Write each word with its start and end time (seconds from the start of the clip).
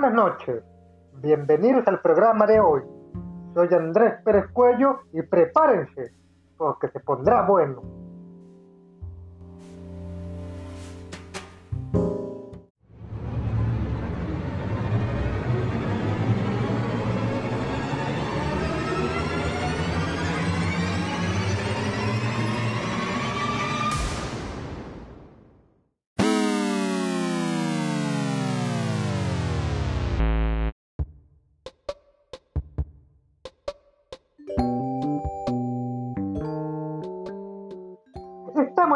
buenas 0.00 0.16
noches. 0.16 0.64
Bienvenidos 1.20 1.86
al 1.86 2.00
programa 2.00 2.46
de 2.46 2.58
hoy. 2.58 2.80
Soy 3.52 3.68
Andrés 3.74 4.14
Pérez 4.24 4.46
Cuello 4.50 5.00
y 5.12 5.20
prepárense, 5.20 6.14
porque 6.56 6.88
se 6.88 7.00
pondrá 7.00 7.42
bueno. 7.42 7.82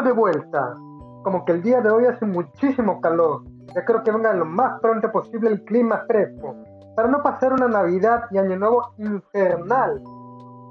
De 0.05 0.11
vuelta. 0.13 0.75
Como 1.23 1.43
que 1.43 1.53
el 1.53 1.63
día 1.63 1.81
de 1.81 1.89
hoy 1.89 2.05
hace 2.05 2.25
muchísimo 2.25 3.01
calor. 3.01 3.43
Ya 3.73 3.83
creo 3.83 4.03
que 4.03 4.11
venga 4.11 4.31
lo 4.33 4.45
más 4.45 4.79
pronto 4.79 5.11
posible 5.11 5.49
el 5.49 5.63
clima 5.65 6.03
fresco. 6.07 6.55
Para 6.95 7.09
no 7.09 7.21
pasar 7.21 7.53
una 7.53 7.67
Navidad 7.67 8.25
y 8.31 8.37
Año 8.37 8.57
Nuevo 8.57 8.93
infernal. 8.97 10.01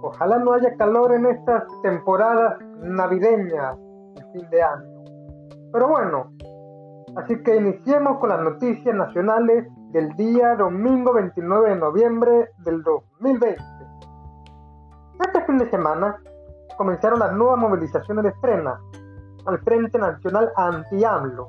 Ojalá 0.03 0.39
no 0.39 0.53
haya 0.53 0.77
calor 0.77 1.13
en 1.13 1.27
estas 1.27 1.65
temporadas 1.83 2.59
navideñas 2.79 3.77
y 4.17 4.39
fin 4.39 4.51
de 4.51 4.63
año. 4.63 5.05
Pero 5.73 5.89
bueno, 5.89 6.33
así 7.17 7.43
que 7.43 7.57
iniciemos 7.57 8.19
con 8.19 8.29
las 8.29 8.41
noticias 8.41 8.95
nacionales 8.95 9.67
del 9.91 10.15
día 10.17 10.55
domingo 10.55 11.13
29 11.15 11.71
de 11.71 11.77
noviembre 11.77 12.51
del 12.59 12.83
2020. 12.83 13.57
Este 15.21 15.45
fin 15.47 15.59
de 15.59 15.71
semana 15.71 16.17
comenzaron 16.77 17.19
las 17.19 17.33
nuevas 17.33 17.59
movilizaciones 17.59 18.25
de 18.25 18.33
Frena 18.41 18.79
al 19.47 19.59
Frente 19.61 19.99
Nacional 19.99 20.51
Anti-AMLO. 20.57 21.49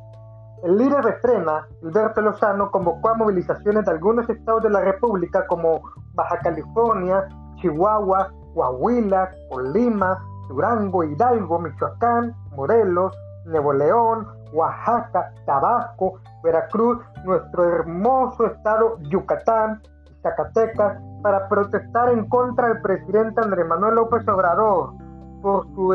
El 0.64 0.78
líder 0.78 1.04
de 1.04 1.14
Frena, 1.14 1.68
Alberto 1.84 2.22
Lozano, 2.22 2.72
convocó 2.72 3.10
a 3.10 3.14
movilizaciones 3.16 3.86
de 3.86 3.92
algunos 3.92 4.28
estados 4.30 4.64
de 4.64 4.70
la 4.70 4.82
República 4.82 5.46
como 5.48 5.82
Baja 6.14 6.40
California, 6.40 7.28
Chihuahua, 7.58 8.32
Coahuila, 8.54 9.30
Colima, 9.50 10.18
Durango, 10.48 11.04
Hidalgo, 11.04 11.60
Michoacán, 11.60 12.34
Morelos, 12.56 13.16
Nuevo 13.46 13.74
León, 13.74 14.28
Oaxaca, 14.54 15.34
Tabasco, 15.46 16.20
Veracruz, 16.44 17.00
nuestro 17.26 17.64
hermoso 17.66 18.46
estado 18.46 18.98
Yucatán 19.02 19.82
Zacatecas 20.24 21.00
para 21.22 21.48
protestar 21.48 22.10
en 22.10 22.28
contra 22.30 22.70
del 22.70 22.82
presidente 22.82 23.42
Andrés 23.42 23.68
Manuel 23.68 23.96
López 23.96 24.28
Obrador 24.28 24.94
por 25.42 25.66
su 25.76 25.94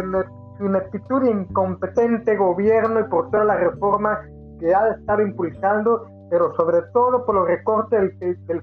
ineptitud 0.60 1.22
e 1.24 1.30
incompetente 1.30 2.36
gobierno 2.36 3.00
y 3.00 3.04
por 3.04 3.30
todas 3.30 3.46
las 3.46 3.60
reformas 3.60 4.18
que 4.58 4.74
ha 4.74 4.90
estado 4.90 5.22
impulsando, 5.22 6.06
pero 6.30 6.54
sobre 6.54 6.82
todo 6.92 7.24
por 7.24 7.34
los 7.34 7.46
recortes 7.46 8.18
del, 8.20 8.46
del 8.46 8.62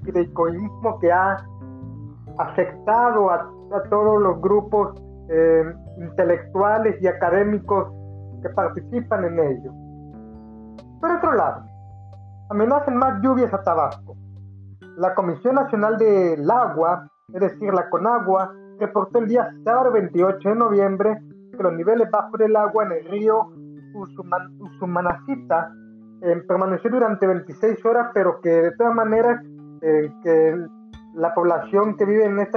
que 1.01 1.11
ha 1.11 1.37
afectado 2.37 3.29
a, 3.31 3.35
a 3.35 3.83
todos 3.89 4.21
los 4.21 4.39
grupos 4.41 4.93
eh, 5.29 5.73
intelectuales 5.97 7.01
y 7.01 7.07
académicos 7.07 7.91
que 8.41 8.49
participan 8.49 9.25
en 9.25 9.39
ello. 9.39 9.71
Por 11.01 11.11
otro 11.11 11.33
lado, 11.33 11.63
amenazan 12.49 12.97
más 12.97 13.21
lluvias 13.21 13.53
a 13.53 13.61
Tabasco. 13.61 14.15
La 14.97 15.13
Comisión 15.13 15.55
Nacional 15.55 15.97
del 15.97 16.49
Agua, 16.49 17.07
es 17.33 17.41
decir, 17.41 17.73
la 17.73 17.89
CONAGUA, 17.89 18.51
reportó 18.79 19.19
el 19.19 19.27
día 19.27 19.49
sábado 19.63 19.91
28 19.91 20.49
de 20.49 20.55
noviembre 20.55 21.17
que 21.57 21.63
los 21.63 21.73
niveles 21.73 22.09
bajos 22.11 22.39
del 22.39 22.55
agua 22.55 22.85
en 22.85 22.91
el 22.93 23.05
río 23.05 23.51
Usuman, 23.93 24.59
Usumanacita 24.59 25.73
eh, 26.21 26.43
permaneció 26.47 26.89
durante 26.89 27.27
26 27.27 27.83
horas, 27.85 28.11
pero 28.13 28.39
que 28.41 28.49
de 28.49 28.71
todas 28.71 28.93
maneras 28.93 29.43
eh, 29.81 30.11
que 30.23 30.55
la 31.15 31.33
población 31.33 31.97
que 31.97 32.05
vive 32.05 32.25
en, 32.25 32.39
en, 32.39 32.47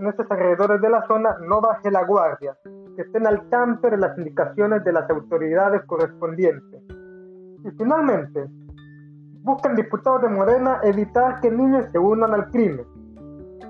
en, 0.00 0.06
estos 0.08 0.30
alrededores 0.30 0.80
de 0.80 0.90
la 0.90 1.06
zona 1.06 1.36
no 1.46 1.60
baje 1.60 1.90
la 1.90 2.04
guardia, 2.04 2.56
que 2.96 3.02
estén 3.02 3.26
al 3.26 3.48
tanto 3.48 3.88
de 3.90 3.96
las 3.96 4.16
indicaciones 4.18 4.84
de 4.84 4.92
las 4.92 5.08
autoridades 5.08 5.82
correspondientes. 5.86 6.82
Y 7.64 7.70
finalmente, 7.76 8.46
buscan 9.42 9.76
diputados 9.76 10.22
de 10.22 10.28
Morena 10.28 10.80
evitar 10.82 11.40
que 11.40 11.50
niños 11.50 11.86
se 11.92 11.98
unan 11.98 12.34
al 12.34 12.50
crimen 12.50 12.97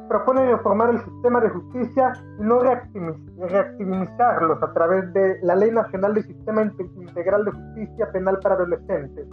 proponen 0.09 0.51
reformar 0.51 0.91
el 0.91 1.05
sistema 1.05 1.41
de 1.41 1.51
justicia 1.51 2.13
y 2.39 2.43
no 2.43 2.61
reactivizarlos 2.61 4.63
a 4.63 4.73
través 4.73 5.13
de 5.13 5.39
la 5.43 5.55
Ley 5.55 5.71
Nacional 5.71 6.15
del 6.15 6.25
Sistema 6.25 6.63
Integral 6.63 7.45
de 7.45 7.53
Justicia 7.53 8.11
Penal 8.13 8.39
para 8.43 8.57
Adolescentes. 8.57 9.27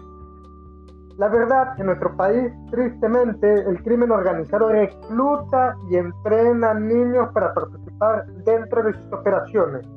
La 1.18 1.30
verdad, 1.30 1.80
en 1.80 1.85
nuestro 1.85 2.16
país, 2.18 2.52
tristemente, 2.72 3.62
el 3.62 3.81
crimen 3.84 4.12
organizado 4.12 4.69
recluta 4.69 5.78
y 5.90 5.96
entrena 5.96 6.74
niños 6.74 7.30
para 7.34 7.53
participar 7.53 8.25
dentro 8.44 8.84
de 8.84 8.94
sus 8.94 9.14
operaciones. 9.14 9.88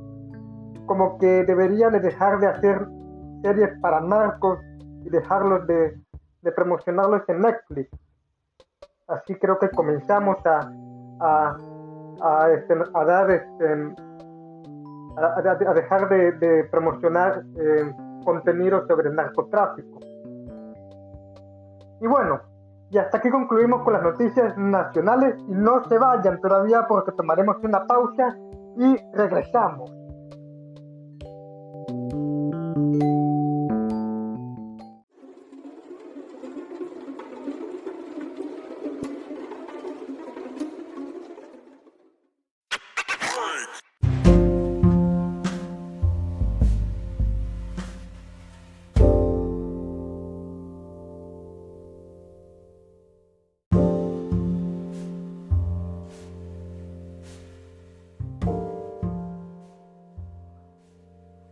Como 0.87 1.19
que 1.19 1.45
deberían 1.45 1.93
de 1.93 2.01
dejar 2.01 2.39
de 2.39 2.47
hacer 2.47 2.87
series 3.43 3.71
para 3.81 4.01
narcos 4.01 4.61
y 5.05 5.11
dejarlos 5.11 5.67
de, 5.67 6.01
de 6.43 6.53
promocionarlos 6.53 7.23
en 7.29 7.41
Netflix 7.41 7.91
así 9.09 9.35
creo 9.37 9.59
que 9.59 9.71
comenzamos 9.71 10.37
a, 10.47 10.71
a, 11.21 11.57
a, 12.21 12.51
este, 12.51 12.75
dar 12.77 13.31
este, 13.31 13.95
a, 15.17 15.75
dejar 15.75 16.09
de, 16.09 16.33
de 16.33 16.65
promocionar 16.65 17.43
eh, 17.57 17.93
contenido 18.25 18.87
sobre 18.87 19.09
el 19.09 19.17
narcotráfico. 19.17 19.99
Y 22.01 22.07
bueno, 22.07 22.41
y 22.91 22.99
hasta 22.99 23.19
aquí 23.19 23.31
concluimos 23.31 23.83
con 23.83 23.95
las 23.95 24.03
noticias 24.03 24.57
nacionales 24.57 25.35
y 25.49 25.53
no 25.53 25.85
se 25.89 25.99
vayan 25.99 26.41
todavía 26.41 26.87
porque 26.87 27.13
tomaremos 27.13 27.57
una 27.63 27.87
pausa 27.87 28.37
y 28.77 28.97
regresamos. 29.15 29.98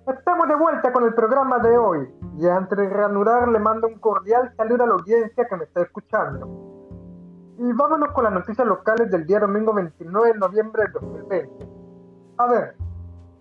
Estamos 0.06 0.46
de 0.46 0.54
vuelta 0.54 0.92
con 0.92 1.02
el 1.02 1.14
programa 1.14 1.58
de 1.58 1.76
hoy 1.76 2.08
y 2.38 2.46
antes 2.46 2.78
de 2.78 2.88
reanudar 2.88 3.48
le 3.48 3.58
mando 3.58 3.88
un 3.88 3.98
cordial 3.98 4.54
saludo 4.56 4.84
a 4.84 4.86
la 4.86 4.92
audiencia 4.92 5.48
que 5.48 5.56
me 5.56 5.64
está 5.64 5.82
escuchando. 5.82 6.46
Y 7.58 7.72
vámonos 7.72 8.12
con 8.12 8.22
las 8.22 8.32
noticias 8.32 8.64
locales 8.68 9.10
del 9.10 9.26
día 9.26 9.40
domingo 9.40 9.74
29 9.74 10.32
de 10.32 10.38
noviembre 10.38 10.84
de 10.84 10.92
2020. 10.92 11.68
A 12.38 12.46
ver, 12.46 12.76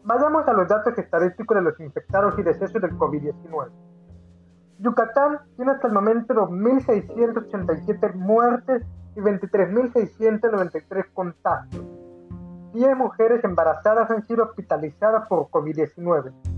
vayamos 0.05 0.47
a 0.47 0.53
los 0.53 0.67
datos 0.67 0.97
estadísticos 0.97 1.55
de 1.55 1.61
los 1.61 1.79
infectados 1.79 2.33
y 2.39 2.41
decesos 2.41 2.81
del 2.81 2.97
COVID-19. 2.97 3.69
Yucatán 4.79 5.41
tiene 5.57 5.71
hasta 5.71 5.85
el 5.85 5.93
momento 5.93 6.33
2.687 6.33 8.15
muertes 8.15 8.81
y 9.15 9.19
23.693 9.19 11.13
contagios. 11.13 11.85
10 12.73 12.97
mujeres 12.97 13.43
embarazadas 13.43 14.09
han 14.09 14.25
sido 14.25 14.45
hospitalizadas 14.45 15.27
por 15.27 15.47
COVID-19 15.49 16.54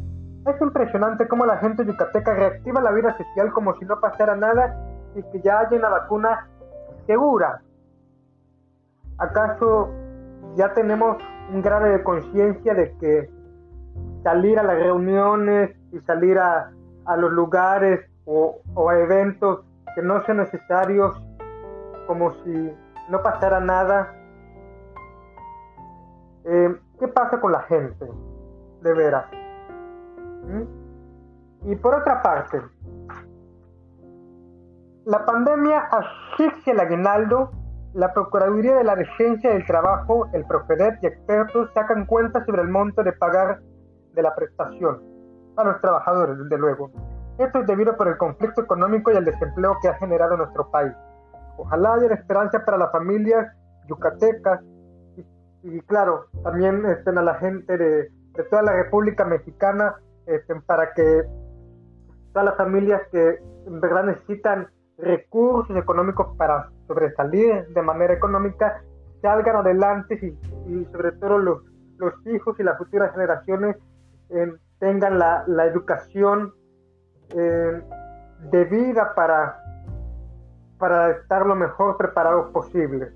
es 0.52 0.62
impresionante 0.62 1.28
cómo 1.28 1.46
la 1.46 1.58
gente 1.58 1.86
yucateca 1.86 2.34
reactiva 2.34 2.82
la 2.82 2.92
vida 2.92 3.16
social 3.18 3.52
como 3.54 3.76
si 3.78 3.86
no 3.86 4.00
pasara 4.00 4.36
nada 4.36 4.76
y 5.16 5.24
que 5.24 5.42
ya 5.42 5.60
haya 5.60 5.78
una 5.78 5.90
vacuna 5.90 6.48
segura. 7.06 7.62
¿Acaso 9.18 9.90
ya 10.56 10.74
tenemos 10.74 11.18
un 11.52 11.62
grado 11.62 11.86
de 11.86 12.04
conciencia 12.04 12.74
de 12.74 12.96
que 12.98 13.30
salir 14.24 14.60
a 14.60 14.64
las 14.64 14.78
reuniones 14.78 15.76
y 15.92 16.00
salir 16.02 16.38
a, 16.38 16.72
a 17.06 17.18
los 17.18 17.32
lugares 17.32 18.02
o, 18.26 18.60
o, 18.74 18.90
a 18.90 19.00
eventos 19.00 19.64
que 19.96 20.02
no 20.02 20.24
sean 20.26 20.38
necesarios 20.38 21.18
como 22.06 22.34
si 22.44 22.74
no 23.10 23.24
pasara 23.24 23.60
nada? 23.60 24.14
Eh, 26.44 26.76
¿Qué 27.00 27.08
pasa 27.08 27.40
con 27.40 27.52
la 27.52 27.62
gente? 27.64 28.06
De 28.82 28.94
veras. 28.94 29.26
Y 31.64 31.76
por 31.76 31.96
otra 31.96 32.22
parte, 32.22 32.62
La 35.06 35.26
pandemia 35.26 35.80
asfixia 35.80 36.74
el 36.74 36.80
aguinaldo. 36.80 37.52
La 37.94 38.14
Procuraduría 38.14 38.76
de 38.76 38.84
la 38.84 38.96
Defensa 38.96 39.50
del 39.50 39.66
Trabajo, 39.66 40.28
el 40.34 40.46
Profedet 40.46 41.02
y 41.02 41.08
expertos 41.08 41.72
sacan 41.74 42.06
cuentas 42.06 42.46
sobre 42.46 42.62
el 42.62 42.68
monto 42.68 43.02
de 43.04 43.14
pagar 43.14 43.62
de 44.14 44.22
la 44.22 44.36
prestación 44.36 45.02
a 45.56 45.64
los 45.64 45.82
trabajadores, 45.82 46.38
desde 46.38 46.58
luego. 46.58 46.92
Esto 47.38 47.60
es 47.60 47.68
debido 47.68 47.96
por 47.96 48.08
el 48.08 48.18
conflicto 48.18 48.62
económico 48.62 49.12
y 49.12 49.16
el 49.16 49.26
desempleo 49.26 49.78
que 49.82 49.88
ha 49.88 49.94
generado 49.96 50.38
nuestro 50.38 50.70
país. 50.70 50.94
Ojalá 51.58 51.94
haya 51.94 52.14
esperanza 52.14 52.64
para 52.66 52.78
las 52.78 52.92
familias 52.92 53.48
yucatecas 53.88 54.62
y, 55.64 55.82
claro, 55.82 56.26
también 56.44 56.86
estén 56.86 57.18
a 57.18 57.24
la 57.24 57.36
gente 57.36 57.78
de, 57.78 58.12
toda 58.50 58.62
la 58.62 58.74
República 58.74 59.26
Mexicana 59.26 59.96
este, 60.28 60.56
para 60.62 60.94
que 60.94 61.24
todas 62.34 62.46
las 62.46 62.58
familias 62.58 63.02
que 63.12 63.40
en 63.66 63.82
verdad 63.82 64.04
necesitan 64.04 64.68
recursos 64.98 65.76
económicos 65.76 66.36
para 66.38 66.70
sobresalir 66.88 67.68
de 67.68 67.82
manera 67.82 68.14
económica 68.14 68.84
salgan 69.22 69.58
adelante 69.58 70.16
y, 70.68 70.86
sobre 70.92 71.14
todo 71.14 71.38
los, 71.38 71.64
los, 71.98 72.14
hijos 72.28 72.60
y 72.60 72.64
las 72.64 72.78
futuras 72.78 73.12
generaciones 73.14 73.78
eh, 74.30 74.54
tengan 74.80 75.18
la, 75.18 75.44
la 75.48 75.66
educación 75.66 76.54
eh, 77.36 77.82
debida 78.52 79.14
para, 79.16 79.60
para 80.78 81.12
estar 81.12 81.46
lo 81.46 81.56
mejor 81.56 81.98
preparados 81.98 82.52
posible. 82.52 83.12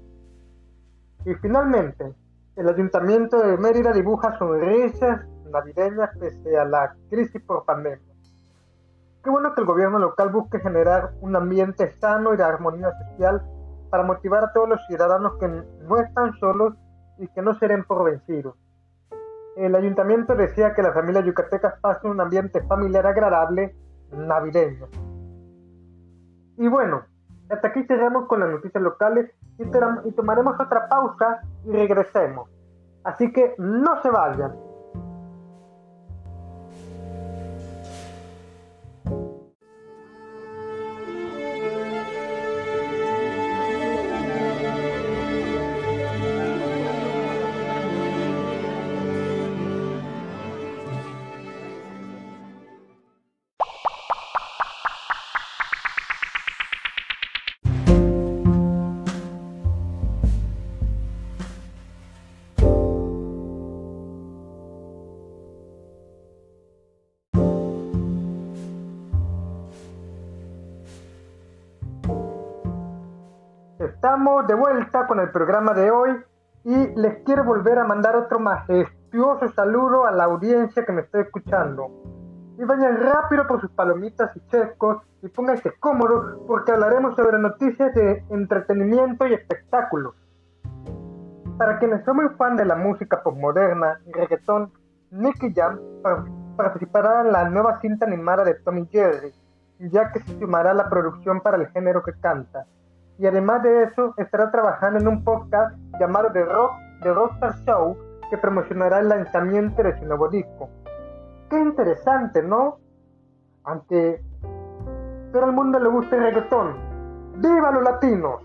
Y 1.25 1.34
finalmente, 1.36 2.13
el 2.56 2.68
Ayuntamiento 2.68 3.40
de 3.40 3.58
Mérida 3.58 3.94
dibuja 3.94 4.38
sonrisas 4.38 5.22
navideñas 5.51 6.09
pese 6.18 6.57
a 6.57 6.65
la 6.65 6.95
crisis 7.09 7.42
por 7.44 7.65
pandemia. 7.65 8.13
Qué 9.24 9.30
bueno 9.30 9.53
que 9.53 9.62
el 9.62 9.68
gobierno 9.68 10.00
local 10.00 10.30
busque 10.30 10.59
generar 10.59 11.12
un 11.21 11.36
ambiente 11.36 11.92
sano 12.00 12.33
y 12.33 12.38
de 12.38 12.44
armonía 12.44 12.92
social 12.92 13.44
para 13.92 14.03
motivar 14.03 14.44
a 14.44 14.53
todos 14.53 14.68
los 14.68 14.86
ciudadanos 14.88 15.33
que 15.39 15.48
no 15.48 15.98
están 15.98 16.33
solos 16.39 16.74
y 17.19 17.27
que 17.27 17.42
no 17.42 17.53
serán 17.59 17.83
por 17.83 18.03
vencidos. 18.03 18.56
El 19.56 19.75
ayuntamiento 19.75 20.36
desea 20.36 20.74
que 20.74 20.81
las 20.81 20.94
familias 20.94 21.25
yucatecas 21.25 21.75
pasen 21.81 22.12
un 22.12 22.21
ambiente 22.21 22.62
familiar 22.63 23.06
agradable 23.06 23.75
navideño. 24.12 24.88
Y 26.57 26.68
bueno, 26.68 27.03
hasta 27.50 27.68
aquí 27.68 27.83
cerramos 27.83 28.27
con 28.27 28.39
las 28.39 28.50
noticias 28.50 28.81
locales 28.81 29.30
y, 29.57 30.12
tomaremos 30.13 30.59
otra 30.59 30.88
pausa 30.88 31.42
y 31.65 31.71
regresemos. 31.71 32.50
Así 33.03 33.31
que 33.31 33.56
no 33.57 34.01
se 34.01 34.09
vayan. 34.09 34.56
Estamos 73.93 74.47
de 74.47 74.55
vuelta 74.55 75.05
con 75.05 75.19
el 75.19 75.31
programa 75.31 75.73
de 75.73 75.91
hoy 75.91 76.11
y 76.63 76.88
les 76.95 77.23
quiero 77.23 77.43
volver 77.43 77.77
a 77.77 77.83
mandar 77.83 78.15
otro 78.15 78.39
majestuoso 78.39 79.49
saludo 79.53 80.05
a 80.05 80.11
la 80.11 80.23
audiencia 80.23 80.85
que 80.85 80.93
me 80.93 81.01
está 81.01 81.19
escuchando. 81.19 81.91
Y 82.57 82.63
vayan 82.63 82.97
rápido 82.97 83.45
por 83.47 83.59
sus 83.59 83.69
palomitas 83.71 84.35
y 84.35 84.39
chescos 84.47 85.03
y 85.21 85.27
pónganse 85.27 85.73
cómodos 85.79 86.39
porque 86.47 86.71
hablaremos 86.71 87.15
sobre 87.15 87.38
noticias 87.38 87.93
de 87.93 88.23
entretenimiento 88.29 89.27
y 89.27 89.33
espectáculos. 89.33 90.15
Para 91.57 91.77
quienes 91.77 92.03
son 92.05 92.15
muy 92.15 92.29
fan 92.38 92.55
de 92.55 92.65
la 92.65 92.75
música 92.75 93.21
postmoderna 93.21 93.99
y 94.05 94.13
reggaetón, 94.13 94.71
Nicky 95.11 95.53
Jam 95.53 95.79
participará 96.55 97.21
en 97.21 97.33
la 97.33 97.49
nueva 97.49 97.79
cinta 97.81 98.05
animada 98.05 98.45
de 98.45 98.55
Tommy 98.55 98.88
Jerry, 98.89 99.33
ya 99.79 100.11
que 100.11 100.21
se 100.21 100.39
sumará 100.39 100.73
la 100.73 100.89
producción 100.89 101.41
para 101.41 101.57
el 101.57 101.67
género 101.67 102.01
que 102.03 102.13
canta 102.13 102.65
y 103.18 103.28
además 103.28 103.63
de 103.63 103.84
eso 103.84 104.13
estará 104.18 104.52
trabajando 104.52 105.00
en 105.00 105.08
un 105.08 105.24
podcast 105.24 105.75
llamado 106.00 106.31
The 106.31 106.46
Rock, 106.46 106.72
The 107.04 107.13
Rockstar 107.13 107.56
Show 107.66 107.98
que 108.30 108.38
promocionará 108.38 109.00
el 109.00 109.10
lanzamiento 109.10 109.84
de 109.84 109.98
su 110.00 110.06
nuevo 110.06 110.30
disco. 110.30 110.69
Qué 111.50 111.60
interesante, 111.60 112.42
¿no? 112.42 112.80
Aunque 113.63 114.22
pero 115.31 115.46
al 115.46 115.54
mundo 115.54 115.80
le 115.80 115.90
gusta 115.90 116.16
el 116.16 116.24
reggaetón. 116.24 116.75
¡Viva 117.38 117.72
los 117.72 117.84
latinos! 117.84 118.42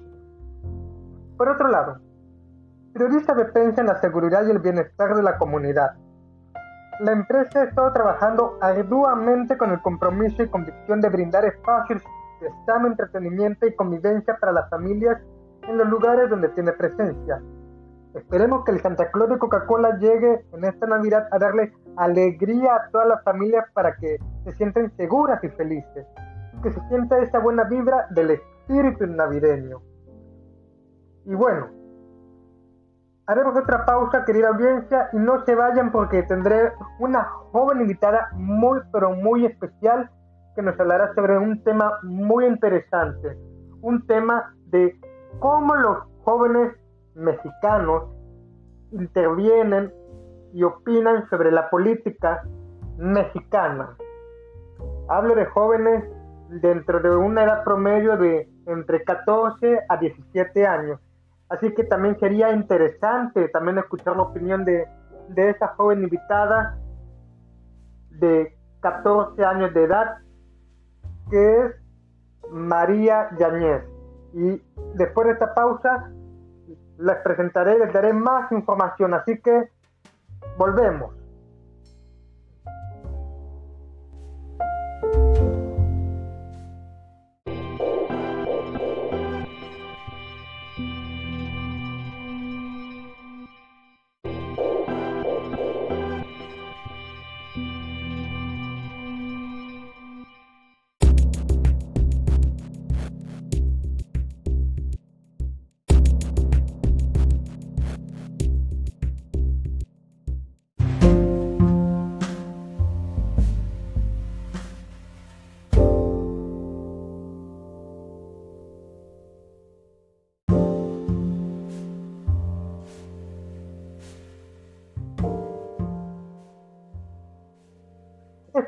Por 1.37 1.49
otro 1.49 1.69
lado, 1.69 1.99
periodista 2.93 3.35
de 3.35 3.45
prensa 3.47 3.81
en 3.81 3.89
la 3.89 4.01
seguridad 4.01 4.47
y 4.47 4.51
el 4.51 4.59
bienestar 4.61 5.15
de 5.15 5.23
la 5.23 5.37
comunidad. 5.37 5.97
La 7.01 7.13
empresa 7.13 7.61
ha 7.61 7.65
estado 7.65 7.93
trabajando 7.93 8.57
arduamente 8.61 9.59
con 9.59 9.71
el 9.71 9.83
compromiso 9.83 10.43
y 10.43 10.49
convicción 10.49 11.01
de 11.01 11.11
brindar 11.11 11.45
espacios 11.45 12.03
sano 12.67 12.89
entretenimiento 12.89 13.67
y 13.67 13.75
convivencia 13.75 14.37
para 14.41 14.53
las 14.53 14.69
familias 14.71 15.21
en 15.63 15.79
los 15.79 15.89
lugares 15.89 16.31
donde 16.31 16.49
tiene 16.51 16.73
presencia. 16.73 17.41
Esperemos 18.15 18.65
que 18.65 18.73
el 18.73 18.81
Santa 18.81 19.11
Claus 19.11 19.29
de 19.29 19.39
Coca-Cola 19.39 19.99
llegue 19.99 20.47
en 20.53 20.65
esta 20.65 20.87
Navidad 20.87 21.29
a 21.33 21.39
darle 21.39 21.73
alegría 21.97 22.75
a 22.75 22.91
todas 22.91 23.09
las 23.09 23.23
familias 23.25 23.67
para 23.75 23.95
que 23.97 24.19
se 24.45 24.53
sienten 24.53 24.91
seguras 24.97 25.43
y 25.45 25.49
felices. 25.51 26.07
Que 26.63 26.73
se 26.73 26.81
sienta 26.89 27.19
esa 27.19 27.39
buena 27.41 27.65
vibra 27.65 28.07
del 28.11 28.31
espíritu 28.31 29.07
navideño. 29.07 29.83
Y 31.27 31.35
bueno, 31.35 31.69
haremos 33.27 33.55
otra 33.55 33.85
pausa, 33.85 34.25
querida 34.25 34.49
audiencia, 34.49 35.11
y 35.13 35.19
no 35.19 35.45
se 35.45 35.55
vayan 35.55 35.93
porque 35.93 36.23
tendré 36.23 36.73
una 36.99 37.25
joven 37.53 37.83
invitada 37.83 38.31
muy, 38.33 38.81
pero 38.93 39.11
muy 39.11 39.45
especial 39.45 40.11
que 40.57 40.63
nos 40.63 40.81
hablará 40.81 41.15
sobre 41.15 41.39
un 41.39 41.63
tema 41.63 41.99
muy 42.03 42.47
interesante, 42.47 43.37
un 43.83 44.05
tema 44.07 44.55
de 44.69 44.99
cómo 45.39 45.77
los 45.77 45.99
jóvenes 46.25 46.73
mexicanos 47.15 48.05
intervienen 48.91 49.93
y 50.55 50.63
opinan 50.63 51.29
sobre 51.29 51.53
la 51.53 51.69
política 51.69 52.43
mexicana. 52.97 53.97
Hablo 55.09 55.35
de 55.35 55.45
jóvenes 55.45 56.05
dentro 56.63 57.01
de 57.01 57.15
una 57.15 57.45
edad 57.45 57.63
promedio 57.63 58.17
de 58.17 58.49
entre 58.67 59.05
14 59.05 59.81
a 59.89 59.97
17 59.99 60.67
años. 60.67 61.01
Así 61.51 61.73
que 61.75 61.85
también 61.85 62.19
sería 62.19 62.51
interesante 62.51 63.49
también 63.49 63.79
escuchar 63.79 64.17
la 64.17 64.23
opinión 64.23 64.65
de, 64.65 64.87
de 65.29 65.51
esa 65.51 65.69
joven 65.69 66.03
invitada 66.03 66.79
de 68.11 68.57
14 68.81 69.45
años 69.45 69.75
de 69.75 69.85
edad 69.85 70.17
que 71.31 71.67
es 71.67 71.75
María 72.51 73.29
Yañez. 73.39 73.83
Y 74.33 74.63
después 74.95 75.27
de 75.27 75.33
esta 75.35 75.55
pausa 75.55 76.11
les 76.99 77.17
presentaré, 77.17 77.79
les 77.79 77.93
daré 77.93 78.13
más 78.13 78.51
información, 78.53 79.15
así 79.15 79.39
que 79.41 79.71
volvemos. 80.57 81.15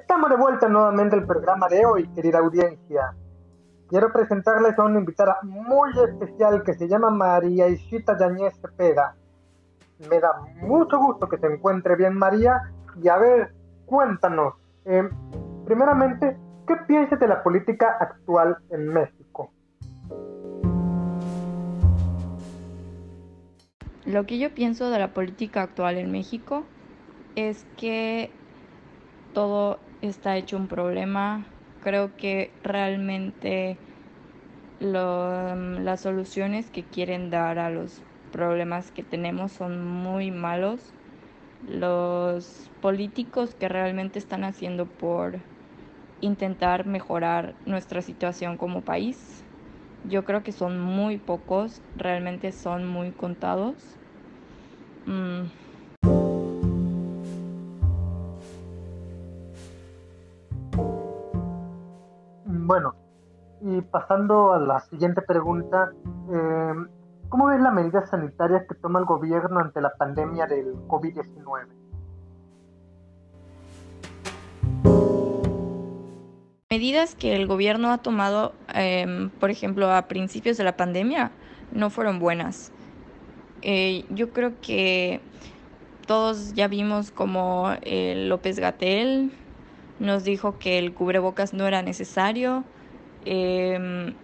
Estamos 0.08 0.30
de 0.30 0.36
vuelta 0.36 0.70
nuevamente 0.70 1.16
al 1.16 1.26
programa 1.26 1.68
de 1.68 1.84
hoy, 1.84 2.08
querida 2.14 2.38
audiencia. 2.38 3.14
quiero 3.90 4.10
presentarles 4.10 4.78
a 4.78 4.84
una 4.84 5.00
invitada 5.00 5.36
muy 5.42 5.90
especial 6.02 6.62
que 6.62 6.72
se 6.72 6.88
llama 6.88 7.10
María 7.10 7.68
Isita 7.68 8.16
Yañez 8.18 8.58
Cepeda. 8.58 9.16
Me 10.08 10.18
da 10.18 10.30
mucho 10.62 10.98
gusto 10.98 11.28
que 11.28 11.36
se 11.36 11.46
encuentre 11.48 11.94
bien 11.94 12.14
María 12.14 12.72
y 13.02 13.08
a 13.08 13.18
ver, 13.18 13.52
cuéntanos, 13.84 14.54
eh, 14.86 15.06
primeramente, 15.66 16.38
¿qué 16.66 16.76
piensas 16.86 17.20
de 17.20 17.28
la 17.28 17.42
política 17.42 17.98
actual 18.00 18.56
en 18.70 18.88
México? 18.88 19.52
Lo 24.06 24.24
que 24.24 24.38
yo 24.38 24.54
pienso 24.54 24.88
de 24.88 25.00
la 25.00 25.12
política 25.12 25.60
actual 25.60 25.98
en 25.98 26.10
México 26.10 26.64
es 27.36 27.66
que 27.76 28.32
todo 29.34 29.78
está 30.02 30.36
hecho 30.36 30.56
un 30.56 30.68
problema. 30.68 31.46
Creo 31.82 32.16
que 32.16 32.50
realmente 32.62 33.78
las 34.80 36.00
soluciones 36.00 36.70
que 36.70 36.82
quieren 36.84 37.30
dar 37.30 37.58
a 37.58 37.70
los 37.70 38.00
problemas 38.32 38.90
que 38.90 39.02
tenemos 39.02 39.52
son 39.52 39.84
muy 39.84 40.30
malos. 40.30 40.80
Los 41.66 42.70
políticos 42.80 43.54
que 43.54 43.68
realmente 43.68 44.18
están 44.18 44.44
haciendo 44.44 44.86
por 44.86 45.38
intentar 46.20 46.86
mejorar 46.86 47.54
nuestra 47.66 48.02
situación 48.02 48.56
como 48.56 48.82
país, 48.82 49.42
yo 50.04 50.24
creo 50.24 50.42
que 50.42 50.52
son 50.52 50.80
muy 50.80 51.16
pocos, 51.18 51.80
realmente 51.96 52.52
son 52.52 52.86
muy 52.86 53.10
contados. 53.12 53.76
Mm, 55.06 55.44
Bueno, 62.68 62.94
y 63.62 63.80
pasando 63.80 64.52
a 64.52 64.58
la 64.58 64.80
siguiente 64.80 65.22
pregunta, 65.22 65.90
eh, 66.30 66.74
¿cómo 67.30 67.46
ves 67.46 67.62
las 67.62 67.72
medidas 67.72 68.10
sanitarias 68.10 68.66
que 68.68 68.74
toma 68.74 68.98
el 68.98 69.06
gobierno 69.06 69.58
ante 69.58 69.80
la 69.80 69.94
pandemia 69.94 70.46
del 70.46 70.74
COVID-19? 70.86 71.66
Medidas 76.68 77.14
que 77.14 77.36
el 77.36 77.46
gobierno 77.46 77.90
ha 77.90 78.02
tomado, 78.02 78.52
em, 78.74 79.30
por 79.30 79.48
ejemplo, 79.48 79.90
a 79.90 80.02
principios 80.02 80.58
de 80.58 80.64
la 80.64 80.76
pandemia, 80.76 81.30
no 81.72 81.88
fueron 81.88 82.18
buenas. 82.18 82.70
Eh, 83.62 84.04
yo 84.10 84.34
creo 84.34 84.60
que 84.60 85.22
todos 86.06 86.52
ya 86.52 86.68
vimos 86.68 87.12
como 87.12 87.70
eh, 87.80 88.26
López 88.28 88.58
Gatel 88.58 89.32
nos 89.98 90.24
dijo 90.24 90.58
que 90.58 90.78
el 90.78 90.94
cubrebocas 90.94 91.54
no 91.54 91.66
era 91.66 91.82
necesario, 91.82 92.64
em, 93.24 94.14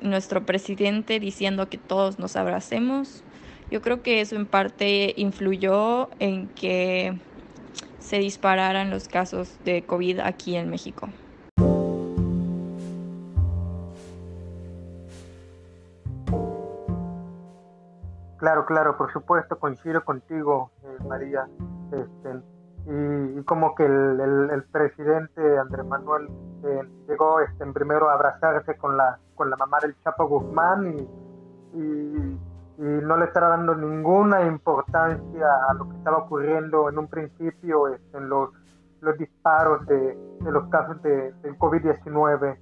nuestro 0.00 0.44
presidente 0.44 1.20
diciendo 1.20 1.68
que 1.68 1.78
todos 1.78 2.18
nos 2.18 2.36
abracemos. 2.36 3.24
Yo 3.70 3.82
creo 3.82 4.02
que 4.02 4.20
eso 4.20 4.36
en 4.36 4.46
parte 4.46 5.14
influyó 5.16 6.08
en 6.18 6.48
que 6.48 7.18
se 7.98 8.18
dispararan 8.18 8.90
los 8.90 9.08
casos 9.08 9.58
de 9.64 9.82
COVID 9.82 10.20
aquí 10.20 10.56
en 10.56 10.70
México. 10.70 11.08
Claro, 18.38 18.66
claro, 18.66 18.96
por 18.96 19.12
supuesto, 19.12 19.58
coincido 19.58 20.04
contigo, 20.04 20.70
eh, 20.84 21.04
María. 21.08 21.48
Este, 21.90 22.40
y, 22.86 23.42
como 23.42 23.74
que 23.74 23.84
el, 23.84 24.64
presidente 24.70 25.58
Andrés 25.58 25.84
Manuel 25.86 26.28
eh, 26.64 26.88
llegó 27.08 27.40
este, 27.40 27.66
primero 27.72 28.08
a 28.08 28.14
abrazarse 28.14 28.76
con 28.76 28.96
la, 28.96 29.18
con 29.34 29.50
la 29.50 29.56
mamá 29.56 29.78
del 29.82 29.96
Chapo 30.02 30.28
Guzmán 30.28 30.86
y, 30.86 31.78
y, 31.78 32.38
no 32.78 33.16
le 33.16 33.24
estaba 33.24 33.48
dando 33.48 33.74
ninguna 33.74 34.46
importancia 34.46 35.46
a 35.68 35.74
lo 35.74 35.88
que 35.88 35.96
estaba 35.96 36.18
ocurriendo 36.18 36.88
en 36.90 36.98
un 36.98 37.08
principio 37.08 37.88
este, 37.88 38.18
en 38.18 38.28
los, 38.28 38.50
los 39.00 39.16
disparos 39.16 39.86
de, 39.86 40.16
de 40.40 40.52
los 40.52 40.68
casos 40.68 41.00
de, 41.02 41.32
del 41.42 41.58
COVID-19. 41.58 42.58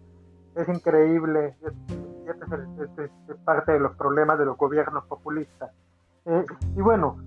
Es 0.54 0.68
increíble, 0.68 1.56
y 1.60 2.28
este 2.28 3.04
es, 3.04 3.36
parte 3.44 3.72
de 3.72 3.80
los 3.80 3.96
problemas 3.96 4.38
de 4.38 4.44
los 4.44 4.56
gobiernos 4.56 5.04
populistas. 5.06 5.72
Eh, 6.26 6.46
y 6.76 6.80
bueno, 6.80 7.18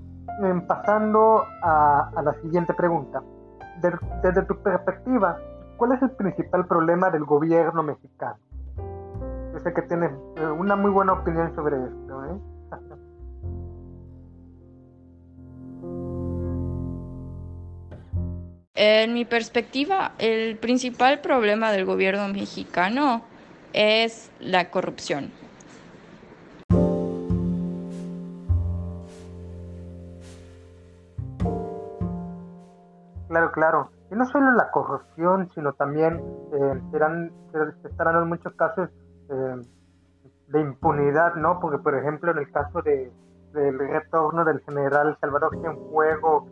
pasando 0.67 1.46
a, 1.62 2.12
la 2.24 2.34
siguiente 2.41 2.74
pregunta. 2.74 3.22
desde 4.24 4.43
tu 4.43 4.62
perspectiva, 4.62 5.38
¿cuál 5.77 5.93
es 5.93 6.01
el 6.01 6.12
principal 6.12 6.67
problema 6.67 7.10
del 7.10 7.25
gobierno 7.25 7.84
mexicano? 7.84 8.38
Yo 9.53 9.60
sé 9.60 9.74
que 9.74 9.81
tienes 9.84 10.12
eh, 10.36 10.46
una 10.46 10.75
muy 10.75 10.91
buena 10.91 11.13
opinión 11.13 11.53
sobre 11.55 11.77
esto. 11.77 12.25
¿eh? 12.25 12.38
En 18.79 19.15
mi 19.15 19.25
perspectiva, 19.25 20.12
el 20.19 20.57
principal 20.57 21.19
problema 21.22 21.72
del 21.72 21.86
gobierno 21.86 22.27
mexicano 22.27 23.24
es 23.74 24.29
la 24.39 24.69
corrupción. 24.69 25.31
Claro, 33.51 33.51
claro. 33.51 33.89
Y 34.11 34.15
no 34.15 34.25
solo 34.25 34.51
la 34.51 34.71
corrupción, 34.71 35.49
sino 35.49 35.73
también 35.73 36.21
eh, 36.53 36.81
serán, 36.91 37.31
estarán 37.83 38.23
en 38.23 38.29
muchos 38.29 38.53
casos 38.53 38.89
eh, 39.29 39.61
de 40.47 40.61
impunidad, 40.61 41.35
¿no? 41.35 41.59
Porque, 41.59 41.77
por 41.77 41.95
ejemplo, 41.95 42.31
en 42.31 42.37
el 42.37 42.51
caso 42.51 42.81
de, 42.81 43.11
del 43.53 43.79
retorno 43.79 44.45
del 44.45 44.61
general 44.61 45.17
Salvador 45.19 45.57
Cienfuegos, 45.59 46.45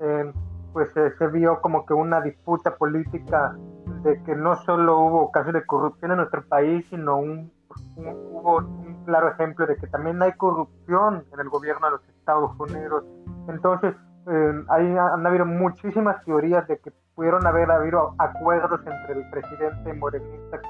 eh, 0.00 0.32
pues 0.72 0.90
se 0.92 1.26
vio 1.28 1.60
como 1.60 1.84
que 1.84 1.92
una 1.92 2.20
disputa 2.22 2.76
política 2.76 3.54
de 4.02 4.22
que 4.24 4.34
no 4.34 4.56
solo 4.56 4.98
hubo 5.00 5.30
casos 5.30 5.52
de 5.52 5.66
corrupción 5.66 6.12
en 6.12 6.16
nuestro 6.18 6.42
país, 6.48 6.86
sino 6.88 7.18
un, 7.18 7.52
hubo 7.96 8.56
un 8.56 9.04
claro 9.04 9.28
ejemplo 9.28 9.66
de 9.66 9.76
que 9.76 9.86
también 9.86 10.22
hay 10.22 10.32
corrupción 10.32 11.24
en 11.30 11.40
el 11.40 11.48
gobierno 11.50 11.86
de 11.86 11.92
los 11.92 12.08
Estados 12.08 12.58
Unidos. 12.58 13.04
Entonces, 13.48 13.94
eh, 14.26 14.64
ahí 14.68 14.96
han 14.96 15.26
habido 15.26 15.44
muchísimas 15.44 16.24
teorías 16.24 16.66
de 16.68 16.78
que 16.78 16.92
pudieron 17.14 17.46
haber 17.46 17.70
habido 17.70 18.14
acuerdos 18.18 18.80
entre 18.86 19.20
el 19.20 19.30
presidente 19.30 19.92
morenista 19.94 20.60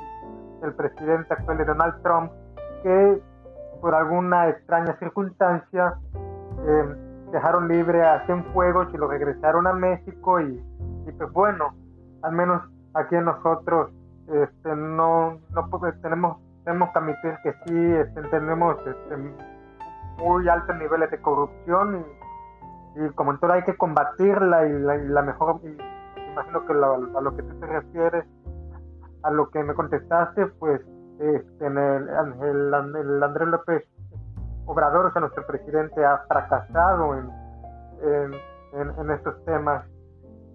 y 0.61 0.65
el 0.65 0.75
presidente 0.75 1.35
actual 1.35 1.59
de 1.59 1.65
Donald 1.65 2.03
Trump, 2.03 2.33
que 2.83 3.23
por 3.81 3.95
alguna 3.95 4.49
extraña 4.49 4.97
circunstancia 4.99 5.95
eh, 6.67 6.97
dejaron 7.33 7.69
libre 7.69 8.03
a 8.03 8.25
Cienfuegos 8.27 8.89
y 8.95 8.97
lo 8.97 9.09
regresaron 9.09 9.67
a 9.67 9.73
México 9.73 10.41
y, 10.41 10.63
pues 11.19 11.33
bueno, 11.33 11.75
al 12.23 12.33
menos 12.33 12.63
aquí 12.95 13.17
nosotros 13.17 13.91
este, 14.29 14.77
no, 14.77 15.39
no 15.51 15.81
tenemos, 16.01 16.39
tenemos 16.65 16.91
que 16.91 16.99
admitir 16.99 17.37
que 17.43 17.53
sí 17.65 17.93
este, 17.95 18.23
tenemos 18.29 18.77
este, 18.87 19.17
muy 20.19 20.49
altos 20.49 20.77
niveles 20.77 21.11
de 21.11 21.21
corrupción 21.21 22.01
y 22.01 22.22
y 22.97 23.09
como 23.15 23.33
en 23.33 23.39
todo 23.39 23.53
hay 23.53 23.63
que 23.65 23.77
combatirla 23.77 24.67
y 24.67 24.73
la, 25.09 25.23
mejor, 25.23 25.61
imagino 25.65 26.67
que 26.67 26.73
a 26.73 27.21
lo 27.21 27.37
que 27.37 27.43
tú 27.43 27.61
te 27.61 27.67
refieres, 27.67 28.25
a 29.23 29.31
lo 29.31 29.51
que 29.51 29.63
me 29.63 29.75
contestaste, 29.75 30.47
pues 30.59 30.81
este, 31.19 31.67
en 31.67 31.79
el, 31.79 32.75
Andrés 32.75 33.49
López 33.49 33.85
Obrador, 34.67 35.07
o 35.07 35.13
sea, 35.13 35.21
nuestro 35.21 35.47
presidente 35.47 36.05
ha 36.05 36.19
fracasado 36.29 37.15
en, 37.15 37.33
estos 39.11 39.45
temas, 39.45 39.87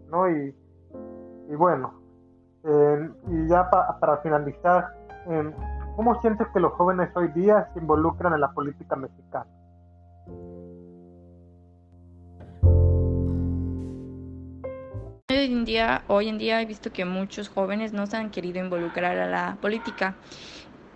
¿no? 0.09 0.29
Y, 0.29 0.55
y 1.49 1.55
bueno, 1.55 1.93
y 2.63 3.47
ya 3.47 3.69
para 3.69 4.17
finalizar, 4.17 4.93
¿cómo 5.95 6.19
sientes 6.21 6.47
que 6.53 6.59
los 6.59 6.73
jóvenes 6.73 7.15
hoy 7.15 7.29
día 7.29 7.69
se 7.73 7.79
involucran 7.79 8.33
en 8.33 8.41
la 8.41 8.51
política 8.51 8.95
mexicana? 8.95 9.47
Hoy 15.37 15.53
en, 15.53 15.65
día, 15.65 16.01
hoy 16.07 16.29
en 16.29 16.39
día 16.39 16.59
he 16.59 16.65
visto 16.65 16.91
que 16.91 17.05
muchos 17.05 17.47
jóvenes 17.47 17.93
no 17.93 18.07
se 18.07 18.17
han 18.17 18.31
querido 18.31 18.59
involucrar 18.59 19.19
a 19.19 19.27
la 19.27 19.57
política 19.61 20.15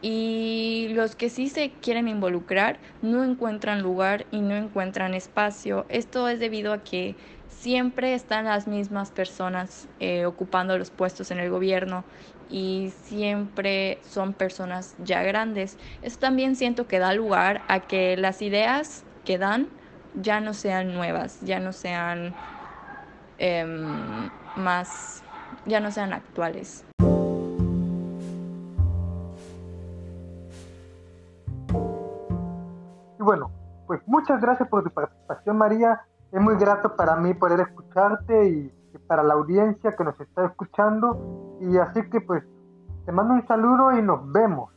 y 0.02 0.88
los 0.94 1.16
que 1.16 1.30
sí 1.30 1.48
se 1.48 1.70
quieren 1.70 2.08
involucrar 2.08 2.80
no 3.04 3.24
encuentran 3.24 3.84
lugar 3.84 4.26
y 4.32 4.40
no 4.40 4.56
encuentran 4.56 5.14
espacio. 5.14 5.86
Esto 5.90 6.28
es 6.28 6.40
debido 6.40 6.74
a 6.74 6.84
que 6.84 7.16
siempre 7.50 8.16
están 8.16 8.46
las 8.46 8.68
mismas 8.68 9.12
personas 9.12 9.88
eh, 10.00 10.26
ocupando 10.26 10.76
los 10.76 10.90
puestos 10.90 11.30
en 11.30 11.38
el 11.40 11.52
gobierno 11.52 12.04
y 12.50 12.92
siempre 13.04 14.00
son 14.10 14.34
personas 14.34 14.96
ya 15.04 15.22
grandes. 15.22 15.78
Esto 16.02 16.20
también 16.20 16.56
siento 16.56 16.88
que 16.88 16.98
da 16.98 17.14
lugar 17.14 17.62
a 17.68 17.82
que 17.82 18.18
las 18.18 18.42
ideas 18.42 19.04
que 19.24 19.38
dan 19.38 19.68
ya 20.16 20.42
no 20.42 20.56
sean 20.56 20.96
nuevas, 20.96 21.40
ya 21.42 21.60
no 21.60 21.74
sean 21.74 22.34
Em, 23.44 24.30
más, 24.56 25.24
ya 25.66 25.80
no 25.80 25.90
sean 25.90 26.14
actuales. 26.14 26.86
Y 33.20 33.24
bueno, 33.24 33.50
pues 33.88 34.00
muchas 34.06 34.40
gracias 34.40 34.70
por 34.70 34.84
tu 34.84 34.92
participación 34.92 35.58
María. 35.58 36.02
Es 36.32 36.40
muy 36.40 36.56
grato 36.58 36.96
para 36.96 37.16
mí 37.16 37.34
poder 37.34 37.62
escucharte 37.62 38.48
y 38.48 38.72
para 39.08 39.24
la 39.24 39.34
audiencia 39.34 39.96
que 39.98 40.04
nos 40.04 40.20
está 40.22 40.46
escuchando. 40.46 41.58
Y 41.62 41.80
así 41.80 42.08
que 42.12 42.22
pues 42.22 42.44
te 43.08 43.12
mando 43.12 43.34
un 43.34 43.48
saludo 43.48 43.98
y 43.98 44.04
nos 44.04 44.32
vemos. 44.32 44.72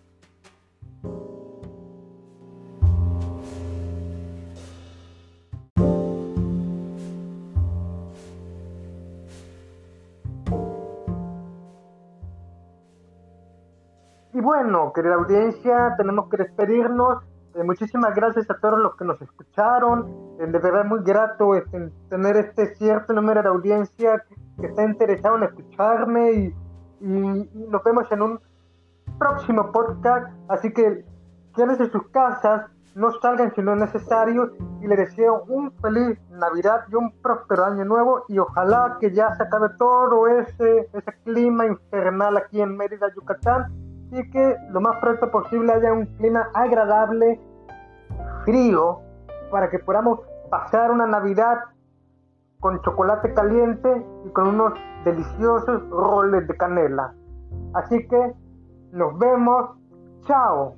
Bueno, 14.45 14.93
querida 14.93 15.15
audiencia, 15.15 15.95
tenemos 15.97 16.29
que 16.29 16.37
despedirnos. 16.37 17.25
Eh, 17.55 17.65
muchísimas 17.65 18.15
gracias 18.15 18.49
a 18.51 18.59
todos 18.59 18.79
los 18.79 18.95
que 18.95 19.05
nos 19.07 19.21
escucharon. 19.23 20.37
Eh, 20.39 20.47
de 20.47 20.59
verdad 20.59 20.85
muy 20.85 21.01
grato 21.03 21.55
este, 21.55 21.91
tener 22.11 22.37
este 22.37 22.75
cierto 22.75 23.15
número 23.15 23.43
de 23.43 23.49
audiencia 23.49 24.23
que, 24.59 24.67
está 24.67 24.85
interesado 24.85 25.39
en 25.39 25.45
escucharme 25.45 26.33
y, 26.33 26.55
y, 27.01 27.67
nos 27.71 27.83
vemos 27.83 28.05
en 28.13 28.21
un 28.21 28.41
próximo 29.19 29.73
podcast. 29.73 30.29
Así 30.49 30.71
que 30.75 31.07
quédense 31.57 31.85
en 31.85 31.91
sus 31.91 32.07
casas, 32.09 32.67
no 32.95 33.13
salgan 33.23 33.55
si 33.55 33.63
no 33.63 33.73
es 33.73 33.81
necesario 33.81 34.53
y 34.83 34.87
les 34.87 34.99
deseo 34.99 35.45
un 35.49 35.73
feliz 35.81 36.19
Navidad 36.31 36.85
y 36.91 36.97
un 36.97 37.13
próspero 37.23 37.65
año 37.65 37.87
nuevo 37.87 38.27
y 38.29 38.39
ojalá 38.39 38.99
que 39.01 39.11
ya 39.11 39.35
se 39.37 39.43
acabe 39.43 39.71
todo 39.79 40.29
ese, 40.29 40.91
ese 40.93 41.13
clima 41.25 41.65
infernal 41.65 42.37
aquí 42.37 42.61
en 42.61 42.77
Mérida, 42.77 43.11
Yucatán 43.15 43.84
y 44.14 44.30
que 44.30 44.56
lo 44.71 44.80
más 44.80 44.97
pronto 44.99 45.30
posible 45.30 45.73
haya 45.73 45.92
un 45.92 46.06
clima 46.16 46.49
agradable, 46.54 47.40
frío, 48.44 49.00
para 49.50 49.68
que 49.71 49.80
podamos 49.80 50.21
pasar 50.50 50.92
una 50.92 51.06
Navidad 51.06 51.59
con 52.61 52.80
chocolate 52.83 53.35
caliente 53.35 54.06
y 54.25 54.30
con 54.30 54.49
unos 54.49 54.75
deliciosos 55.04 55.83
roles 55.90 56.47
de 56.47 56.56
canela. 56.56 57.12
Así 57.75 58.06
que 58.06 58.35
nos 58.92 59.18
vemos. 59.18 59.71
Chao. 60.26 60.76